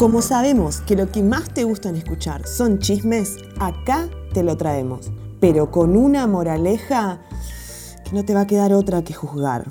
Como 0.00 0.22
sabemos 0.22 0.80
que 0.80 0.96
lo 0.96 1.12
que 1.12 1.22
más 1.22 1.52
te 1.52 1.64
gustan 1.64 1.94
escuchar 1.94 2.46
son 2.46 2.78
chismes, 2.78 3.36
acá 3.58 4.08
te 4.32 4.42
lo 4.42 4.56
traemos, 4.56 5.10
pero 5.40 5.70
con 5.70 5.94
una 5.94 6.26
moraleja 6.26 7.20
que 8.06 8.12
no 8.12 8.24
te 8.24 8.32
va 8.32 8.40
a 8.40 8.46
quedar 8.46 8.72
otra 8.72 9.04
que 9.04 9.12
juzgar. 9.12 9.66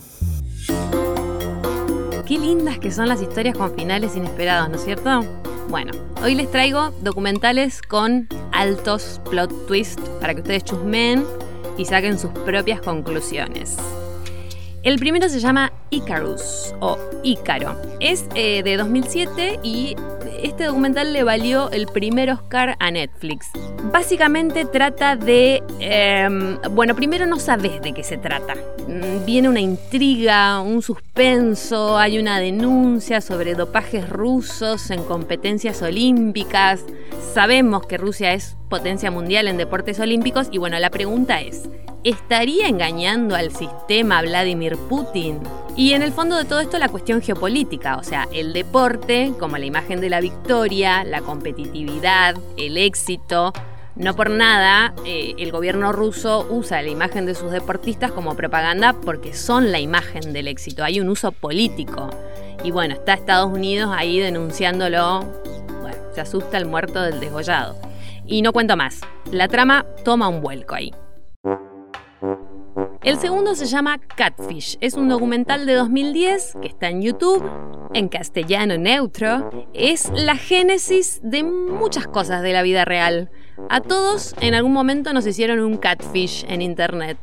Qué 2.28 2.38
lindas 2.38 2.78
que 2.78 2.92
son 2.92 3.08
las 3.08 3.24
historias 3.24 3.58
con 3.58 3.74
finales 3.74 4.16
inesperados, 4.16 4.70
¿no 4.70 4.76
es 4.76 4.84
cierto? 4.84 5.22
Bueno, 5.68 5.94
hoy 6.22 6.36
les 6.36 6.52
traigo 6.52 6.92
documentales 7.02 7.82
con 7.82 8.28
altos 8.52 9.20
plot 9.32 9.66
twists 9.66 10.12
para 10.22 10.36
que 10.36 10.42
ustedes 10.42 10.64
chusmeen 10.64 11.26
y 11.76 11.86
saquen 11.86 12.20
sus 12.20 12.30
propias 12.46 12.82
conclusiones. 12.82 13.78
El 14.82 14.98
primero 14.98 15.28
se 15.28 15.42
llama 15.42 15.74
Icarus 15.90 16.74
o 16.80 16.98
Ícaro. 17.22 17.76
Es 18.00 18.26
eh, 18.34 18.64
de 18.64 18.78
2007 18.78 19.60
y 19.62 19.96
este 20.44 20.66
documental 20.66 21.14
le 21.14 21.24
valió 21.24 21.72
el 21.72 21.88
primer 21.88 22.32
Oscar 22.32 22.76
a 22.80 22.92
Netflix. 22.92 23.48
Básicamente 23.92 24.66
trata 24.66 25.16
de... 25.16 25.64
Em, 25.80 26.58
bueno, 26.72 26.96
primero 26.96 27.26
no 27.26 27.40
sabes 27.40 27.82
de 27.82 27.94
qué 27.94 28.04
se 28.04 28.18
trata. 28.18 28.56
Mm, 28.88 29.26
viene 29.26 29.50
una 29.50 29.60
intriga, 29.60 30.62
un 30.62 30.82
suspenso, 30.82 31.98
hay 31.98 32.20
una 32.20 32.40
denuncia 32.40 33.22
sobre 33.22 33.56
dopajes 33.56 34.10
rusos 34.10 34.92
en 34.92 35.04
competencias 35.04 35.82
olímpicas. 35.82 36.84
Sabemos 37.34 37.86
que 37.86 37.98
Rusia 37.98 38.34
es 38.34 38.56
potencia 38.70 39.12
mundial 39.12 39.48
en 39.48 39.58
deportes 39.58 40.00
olímpicos 40.00 40.48
y 40.52 40.58
bueno, 40.58 40.80
la 40.80 40.90
pregunta 40.90 41.42
es, 41.42 41.70
¿Estaría 42.06 42.70
engañando 42.70 43.36
al 43.36 43.52
sistema 43.52 44.22
Vladimir 44.22 44.78
Putin? 44.78 45.42
Y 45.76 45.92
en 45.92 46.02
el 46.02 46.14
fondo 46.14 46.38
de 46.38 46.46
todo 46.46 46.62
esto 46.62 46.78
la 46.80 46.88
cuestión 46.88 47.22
geopolítica, 47.22 47.98
o 47.98 48.04
sea, 48.04 48.26
el 48.32 48.54
deporte 48.54 49.34
como 49.38 49.58
la 49.58 49.66
imagen 49.66 50.00
de 50.00 50.10
la 50.10 50.22
victoria, 50.22 51.04
la 51.04 51.20
competitividad, 51.20 52.36
el 52.56 52.78
éxito. 52.78 53.52
No 53.98 54.16
por 54.16 54.30
nada, 54.30 54.94
eh, 55.06 55.36
el 55.40 55.52
gobierno 55.52 55.92
ruso 55.92 56.48
usa 56.50 56.82
la 56.82 56.88
imagen 56.88 57.26
de 57.26 57.36
sus 57.36 57.52
deportistas 57.52 58.14
como 58.14 58.34
propaganda 58.34 58.94
porque 58.94 59.34
son 59.34 59.74
la 59.74 59.82
imagen 59.82 60.32
del 60.32 60.48
éxito. 60.48 60.86
Hay 60.86 61.02
un 61.02 61.10
uso 61.10 61.34
político. 61.34 62.10
Y 62.64 62.72
bueno, 62.72 62.94
está 62.94 63.14
Estados 63.14 63.52
Unidos 63.52 63.94
ahí 63.94 64.20
denunciándolo. 64.20 65.26
Bueno, 65.82 65.98
se 66.16 66.22
asusta 66.22 66.58
el 66.58 66.66
muerto 66.66 67.02
del 67.02 67.20
desgollado. 67.20 67.76
Y 68.26 68.42
no 68.42 68.54
cuento 68.54 68.78
más. 68.78 69.02
La 69.32 69.50
trama 69.50 69.86
toma 70.06 70.30
un 70.30 70.40
vuelco 70.40 70.76
ahí. 70.76 70.94
El 73.10 73.18
segundo 73.18 73.56
se 73.56 73.66
llama 73.66 73.98
Catfish. 73.98 74.78
Es 74.82 74.94
un 74.94 75.10
documental 75.10 75.66
de 75.66 75.74
2010 75.74 76.58
que 76.62 76.68
está 76.68 76.90
en 76.90 77.02
YouTube, 77.02 77.44
en 77.96 78.08
castellano 78.08 78.78
neutro. 78.78 79.50
Es 79.74 80.12
la 80.14 80.36
génesis 80.36 81.20
de 81.24 81.42
muchas 81.42 82.06
cosas 82.06 82.44
de 82.44 82.54
la 82.54 82.62
vida 82.62 82.86
real. 82.86 83.32
A 83.68 83.82
todos 83.82 84.36
en 84.42 84.54
algún 84.54 84.74
momento 84.74 85.12
nos 85.12 85.26
hicieron 85.26 85.60
un 85.60 85.78
catfish 85.78 86.46
en 86.50 86.62
internet. 86.62 87.18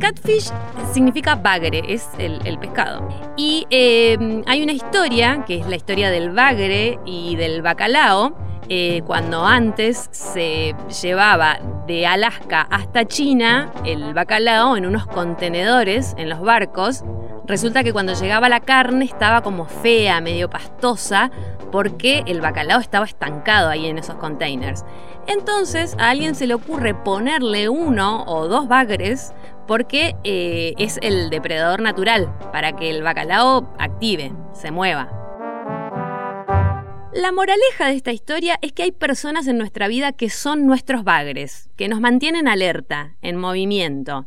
Catfish 0.00 0.52
significa 0.92 1.34
bagre, 1.34 1.82
es 1.88 2.08
el, 2.18 2.56
pescado. 2.60 3.08
Y 3.36 3.66
eh, 3.70 4.16
hay 4.46 4.62
una 4.62 4.70
historia, 4.70 5.42
que 5.48 5.58
es 5.58 5.66
la 5.66 5.74
historia 5.74 6.10
del 6.10 6.30
bagre 6.30 7.00
y 7.04 7.34
del 7.34 7.60
bacalao, 7.60 8.36
eh, 8.68 9.02
cuando 9.06 9.46
antes 9.46 10.08
se 10.12 10.74
llevaba 11.02 11.58
de 11.86 12.06
Alaska 12.06 12.66
hasta 12.70 13.06
China 13.06 13.72
el 13.84 14.12
bacalao 14.12 14.76
en 14.76 14.84
unos 14.84 15.06
contenedores 15.06 16.14
en 16.18 16.28
los 16.28 16.40
barcos, 16.40 17.02
resulta 17.46 17.82
que 17.82 17.92
cuando 17.92 18.12
llegaba 18.12 18.48
la 18.48 18.60
carne 18.60 19.06
estaba 19.06 19.42
como 19.42 19.64
fea, 19.64 20.20
medio 20.20 20.50
pastosa, 20.50 21.30
porque 21.72 22.22
el 22.26 22.40
bacalao 22.40 22.80
estaba 22.80 23.06
estancado 23.06 23.70
ahí 23.70 23.86
en 23.86 23.98
esos 23.98 24.16
containers. 24.16 24.84
Entonces 25.26 25.96
a 25.98 26.10
alguien 26.10 26.34
se 26.34 26.46
le 26.46 26.54
ocurre 26.54 26.94
ponerle 26.94 27.68
uno 27.68 28.24
o 28.26 28.48
dos 28.48 28.68
bagres 28.68 29.34
porque 29.66 30.16
eh, 30.24 30.74
es 30.78 30.98
el 31.02 31.30
depredador 31.30 31.80
natural, 31.80 32.34
para 32.52 32.72
que 32.72 32.90
el 32.90 33.02
bacalao 33.02 33.74
active, 33.78 34.32
se 34.52 34.70
mueva. 34.70 35.17
La 37.18 37.32
moraleja 37.32 37.86
de 37.86 37.96
esta 37.96 38.12
historia 38.12 38.60
es 38.62 38.72
que 38.72 38.84
hay 38.84 38.92
personas 38.92 39.48
en 39.48 39.58
nuestra 39.58 39.88
vida 39.88 40.12
que 40.12 40.30
son 40.30 40.66
nuestros 40.66 41.02
bagres, 41.02 41.68
que 41.76 41.88
nos 41.88 42.00
mantienen 42.00 42.46
alerta, 42.46 43.16
en 43.22 43.36
movimiento. 43.36 44.26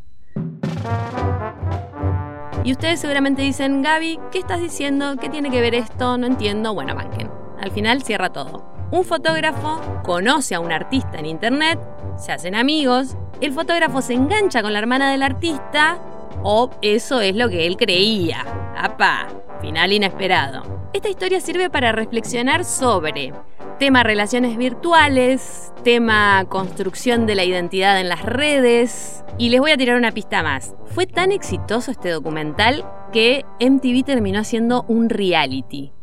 Y 2.65 2.73
ustedes 2.73 2.99
seguramente 2.99 3.43
dicen, 3.43 3.81
Gaby, 3.81 4.19
¿qué 4.29 4.39
estás 4.39 4.59
diciendo? 4.59 5.15
¿Qué 5.15 5.29
tiene 5.29 5.49
que 5.49 5.61
ver 5.61 5.73
esto? 5.73 6.17
No 6.17 6.27
entiendo. 6.27 6.73
Bueno, 6.73 6.93
banquen. 6.93 7.31
Al 7.61 7.71
final 7.71 8.03
cierra 8.03 8.33
todo. 8.33 8.89
Un 8.91 9.05
fotógrafo 9.05 9.79
conoce 10.03 10.55
a 10.55 10.59
un 10.59 10.73
artista 10.73 11.17
en 11.17 11.27
internet, 11.27 11.79
se 12.17 12.33
hacen 12.33 12.55
amigos, 12.55 13.15
el 13.39 13.53
fotógrafo 13.53 14.01
se 14.01 14.15
engancha 14.15 14.61
con 14.61 14.73
la 14.73 14.79
hermana 14.79 15.09
del 15.09 15.23
artista, 15.23 15.97
o 16.43 16.69
eso 16.81 17.21
es 17.21 17.37
lo 17.37 17.47
que 17.47 17.67
él 17.67 17.77
creía. 17.77 18.41
¡Apa! 18.75 19.29
Final 19.61 19.93
inesperado. 19.93 20.80
Esta 20.93 21.07
historia 21.07 21.39
sirve 21.39 21.69
para 21.69 21.93
reflexionar 21.93 22.65
sobre 22.65 23.33
tema 23.79 24.03
relaciones 24.03 24.57
virtuales, 24.57 25.71
tema 25.85 26.43
construcción 26.49 27.25
de 27.25 27.35
la 27.35 27.45
identidad 27.45 27.97
en 28.01 28.09
las 28.09 28.23
redes. 28.23 29.23
Y 29.37 29.49
les 29.49 29.61
voy 29.61 29.71
a 29.71 29.77
tirar 29.77 29.95
una 29.95 30.11
pista 30.11 30.43
más. 30.43 30.75
Fue 30.87 31.07
tan 31.07 31.31
exitoso 31.31 31.91
este 31.91 32.09
documental 32.09 32.83
que 33.13 33.45
MTV 33.61 34.03
terminó 34.03 34.39
haciendo 34.39 34.83
un 34.89 35.09
reality. 35.09 35.93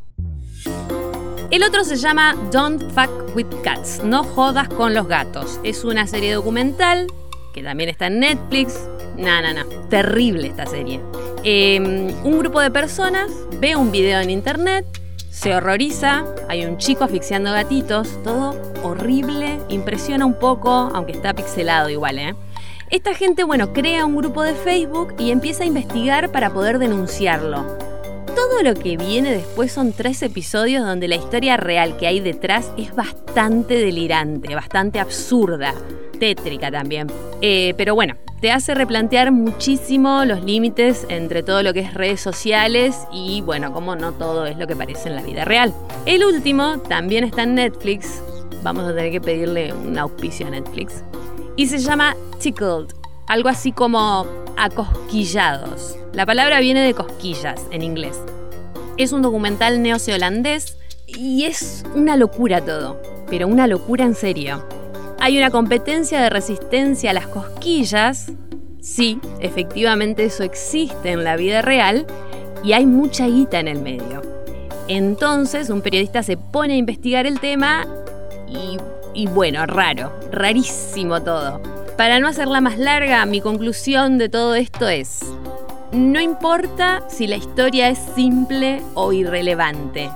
El 1.50 1.62
otro 1.64 1.84
se 1.84 1.96
llama 1.96 2.34
Don't 2.50 2.82
Fuck 2.92 3.36
with 3.36 3.46
Cats, 3.62 4.02
no 4.02 4.24
jodas 4.24 4.68
con 4.68 4.94
los 4.94 5.06
gatos. 5.06 5.60
Es 5.64 5.84
una 5.84 6.06
serie 6.06 6.32
documental 6.32 7.08
que 7.52 7.62
también 7.62 7.90
está 7.90 8.06
en 8.06 8.20
Netflix. 8.20 8.88
No, 9.18 9.42
no, 9.42 9.52
no. 9.52 9.68
Terrible 9.88 10.46
esta 10.46 10.64
serie. 10.66 11.00
Em, 11.42 12.08
un 12.24 12.38
grupo 12.38 12.60
de 12.60 12.70
personas 12.70 13.30
ve 13.60 13.76
un 13.76 13.90
video 13.90 14.20
en 14.20 14.30
internet, 14.30 14.86
se 15.30 15.54
horroriza, 15.54 16.24
hay 16.48 16.64
un 16.64 16.78
chico 16.78 17.04
asfixiando 17.04 17.52
gatitos, 17.52 18.08
todo 18.22 18.56
horrible, 18.82 19.58
impresiona 19.68 20.24
un 20.24 20.38
poco, 20.38 20.70
aunque 20.70 21.12
está 21.12 21.34
pixelado 21.34 21.90
igual, 21.90 22.18
¿eh? 22.18 22.34
Esta 22.90 23.12
gente, 23.12 23.44
bueno, 23.44 23.72
crea 23.72 24.06
un 24.06 24.16
grupo 24.16 24.42
de 24.42 24.54
Facebook 24.54 25.14
y 25.18 25.30
empieza 25.30 25.64
a 25.64 25.66
investigar 25.66 26.32
para 26.32 26.50
poder 26.50 26.78
denunciarlo. 26.78 27.76
Todo 28.34 28.62
lo 28.62 28.74
que 28.74 28.96
viene 28.96 29.32
después 29.32 29.72
son 29.72 29.92
tres 29.92 30.22
episodios 30.22 30.86
donde 30.86 31.08
la 31.08 31.16
historia 31.16 31.56
real 31.56 31.96
que 31.98 32.06
hay 32.06 32.20
detrás 32.20 32.70
es 32.78 32.94
bastante 32.94 33.74
delirante, 33.74 34.54
bastante 34.54 35.00
absurda, 35.00 35.74
tétrica 36.18 36.70
también. 36.70 37.08
Eh, 37.42 37.74
pero 37.76 37.94
bueno, 37.94 38.14
te 38.40 38.52
hace 38.52 38.74
replantear 38.74 39.32
muchísimo 39.32 40.24
los 40.24 40.44
límites 40.44 41.06
entre 41.08 41.42
todo 41.42 41.62
lo 41.62 41.72
que 41.72 41.80
es 41.80 41.94
redes 41.94 42.20
sociales 42.20 43.06
y 43.12 43.40
bueno, 43.40 43.72
como 43.72 43.96
no 43.96 44.12
todo 44.12 44.46
es 44.46 44.56
lo 44.56 44.66
que 44.66 44.76
parece 44.76 45.08
en 45.08 45.16
la 45.16 45.22
vida 45.22 45.44
real. 45.44 45.74
El 46.06 46.24
último 46.24 46.78
también 46.88 47.24
está 47.24 47.42
en 47.42 47.56
Netflix, 47.56 48.22
vamos 48.62 48.84
a 48.84 48.94
tener 48.94 49.10
que 49.10 49.20
pedirle 49.20 49.72
un 49.72 49.98
auspicio 49.98 50.46
a 50.46 50.50
Netflix, 50.50 51.02
y 51.56 51.66
se 51.66 51.78
llama 51.78 52.16
Tickled, 52.38 52.86
algo 53.26 53.48
así 53.48 53.72
como 53.72 54.26
acosquillados. 54.56 55.96
La 56.12 56.24
palabra 56.24 56.60
viene 56.60 56.84
de 56.84 56.94
cosquillas 56.94 57.60
en 57.70 57.82
inglés. 57.82 58.20
Es 58.96 59.12
un 59.12 59.22
documental 59.22 59.82
neozelandés 59.82 60.76
y 61.06 61.44
es 61.44 61.84
una 61.94 62.16
locura 62.16 62.64
todo, 62.64 63.00
pero 63.28 63.48
una 63.48 63.66
locura 63.66 64.04
en 64.04 64.14
serio. 64.14 64.77
Hay 65.28 65.36
una 65.36 65.50
competencia 65.50 66.22
de 66.22 66.30
resistencia 66.30 67.10
a 67.10 67.12
las 67.12 67.26
cosquillas. 67.26 68.32
Sí, 68.80 69.20
efectivamente 69.40 70.24
eso 70.24 70.42
existe 70.42 71.10
en 71.10 71.22
la 71.22 71.36
vida 71.36 71.60
real 71.60 72.06
y 72.64 72.72
hay 72.72 72.86
mucha 72.86 73.26
guita 73.26 73.60
en 73.60 73.68
el 73.68 73.82
medio. 73.82 74.22
Entonces 74.88 75.68
un 75.68 75.82
periodista 75.82 76.22
se 76.22 76.38
pone 76.38 76.72
a 76.72 76.76
investigar 76.78 77.26
el 77.26 77.40
tema 77.40 77.86
y, 78.48 78.78
y 79.12 79.26
bueno, 79.26 79.66
raro, 79.66 80.14
rarísimo 80.32 81.22
todo. 81.22 81.60
Para 81.98 82.20
no 82.20 82.28
hacerla 82.28 82.62
más 82.62 82.78
larga, 82.78 83.26
mi 83.26 83.42
conclusión 83.42 84.16
de 84.16 84.30
todo 84.30 84.54
esto 84.54 84.88
es, 84.88 85.20
no 85.92 86.22
importa 86.22 87.02
si 87.06 87.26
la 87.26 87.36
historia 87.36 87.90
es 87.90 87.98
simple 88.14 88.80
o 88.94 89.12
irrelevante. 89.12 90.08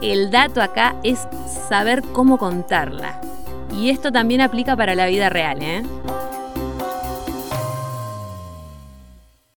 El 0.00 0.30
dato 0.30 0.62
acá 0.62 0.96
es 1.02 1.28
saber 1.68 2.00
cómo 2.14 2.38
contarla. 2.38 3.20
Y 3.76 3.90
esto 3.90 4.10
también 4.10 4.40
aplica 4.40 4.76
para 4.76 4.94
la 4.94 5.06
vida 5.06 5.28
real, 5.28 5.62
¿eh? 5.62 5.82